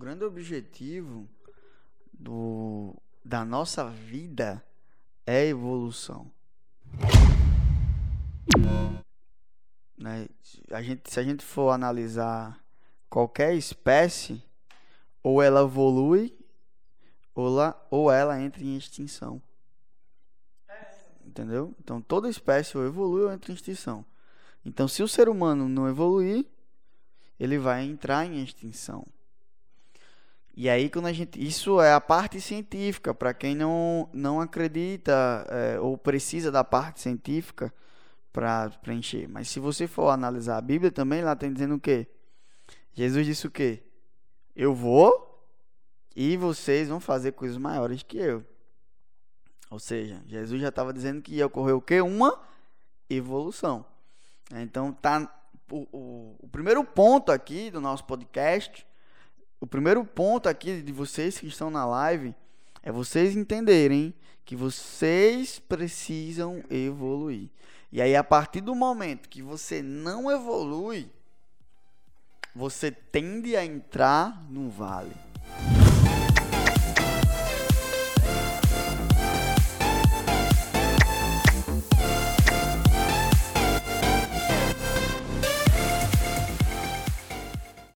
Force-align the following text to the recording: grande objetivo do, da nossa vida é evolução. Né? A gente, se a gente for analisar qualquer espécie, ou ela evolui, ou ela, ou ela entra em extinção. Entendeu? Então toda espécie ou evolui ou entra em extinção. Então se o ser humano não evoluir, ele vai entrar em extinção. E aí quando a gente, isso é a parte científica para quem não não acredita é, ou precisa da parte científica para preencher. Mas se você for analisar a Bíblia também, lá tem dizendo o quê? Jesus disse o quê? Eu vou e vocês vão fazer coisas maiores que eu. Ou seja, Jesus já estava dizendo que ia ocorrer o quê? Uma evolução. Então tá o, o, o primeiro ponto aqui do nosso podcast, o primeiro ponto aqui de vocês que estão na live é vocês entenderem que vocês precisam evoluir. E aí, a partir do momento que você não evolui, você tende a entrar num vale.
grande 0.00 0.24
objetivo 0.24 1.28
do, 2.10 2.96
da 3.22 3.44
nossa 3.44 3.84
vida 3.84 4.64
é 5.26 5.46
evolução. 5.46 6.32
Né? 9.98 10.26
A 10.70 10.80
gente, 10.80 11.10
se 11.10 11.20
a 11.20 11.22
gente 11.22 11.44
for 11.44 11.70
analisar 11.70 12.58
qualquer 13.10 13.54
espécie, 13.54 14.42
ou 15.22 15.42
ela 15.42 15.60
evolui, 15.60 16.34
ou 17.34 17.48
ela, 17.48 17.86
ou 17.90 18.10
ela 18.10 18.40
entra 18.40 18.62
em 18.62 18.78
extinção. 18.78 19.40
Entendeu? 21.22 21.74
Então 21.78 22.00
toda 22.00 22.26
espécie 22.26 22.76
ou 22.78 22.86
evolui 22.86 23.24
ou 23.24 23.32
entra 23.32 23.52
em 23.52 23.54
extinção. 23.54 24.02
Então 24.64 24.88
se 24.88 25.02
o 25.02 25.08
ser 25.08 25.28
humano 25.28 25.68
não 25.68 25.86
evoluir, 25.86 26.46
ele 27.38 27.58
vai 27.58 27.84
entrar 27.84 28.24
em 28.24 28.42
extinção. 28.42 29.06
E 30.56 30.68
aí 30.68 30.90
quando 30.90 31.06
a 31.06 31.12
gente, 31.12 31.44
isso 31.44 31.80
é 31.80 31.92
a 31.92 32.00
parte 32.00 32.40
científica 32.40 33.14
para 33.14 33.32
quem 33.32 33.54
não 33.54 34.08
não 34.12 34.40
acredita 34.40 35.46
é, 35.48 35.80
ou 35.80 35.96
precisa 35.96 36.50
da 36.50 36.64
parte 36.64 37.00
científica 37.00 37.72
para 38.32 38.70
preencher. 38.82 39.28
Mas 39.28 39.48
se 39.48 39.60
você 39.60 39.86
for 39.86 40.10
analisar 40.10 40.56
a 40.56 40.60
Bíblia 40.60 40.90
também, 40.90 41.22
lá 41.22 41.34
tem 41.34 41.52
dizendo 41.52 41.76
o 41.76 41.80
quê? 41.80 42.06
Jesus 42.92 43.26
disse 43.26 43.46
o 43.46 43.50
quê? 43.50 43.82
Eu 44.54 44.74
vou 44.74 45.30
e 46.14 46.36
vocês 46.36 46.88
vão 46.88 47.00
fazer 47.00 47.32
coisas 47.32 47.56
maiores 47.56 48.02
que 48.02 48.18
eu. 48.18 48.44
Ou 49.70 49.78
seja, 49.78 50.20
Jesus 50.26 50.60
já 50.60 50.68
estava 50.68 50.92
dizendo 50.92 51.22
que 51.22 51.36
ia 51.36 51.46
ocorrer 51.46 51.76
o 51.76 51.80
quê? 51.80 52.00
Uma 52.00 52.40
evolução. 53.08 53.84
Então 54.52 54.92
tá 54.92 55.32
o, 55.70 55.86
o, 55.92 56.36
o 56.40 56.48
primeiro 56.48 56.84
ponto 56.84 57.30
aqui 57.30 57.70
do 57.70 57.80
nosso 57.80 58.04
podcast, 58.04 58.84
o 59.60 59.66
primeiro 59.66 60.04
ponto 60.04 60.48
aqui 60.48 60.80
de 60.80 60.92
vocês 60.92 61.38
que 61.38 61.46
estão 61.46 61.70
na 61.70 61.84
live 61.84 62.34
é 62.82 62.90
vocês 62.90 63.36
entenderem 63.36 64.14
que 64.44 64.56
vocês 64.56 65.58
precisam 65.58 66.64
evoluir. 66.70 67.50
E 67.92 68.00
aí, 68.00 68.16
a 68.16 68.24
partir 68.24 68.60
do 68.60 68.74
momento 68.74 69.28
que 69.28 69.42
você 69.42 69.82
não 69.82 70.30
evolui, 70.30 71.10
você 72.54 72.90
tende 72.90 73.54
a 73.54 73.64
entrar 73.64 74.42
num 74.48 74.68
vale. 74.68 75.29